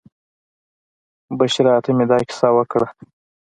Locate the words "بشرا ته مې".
1.37-2.05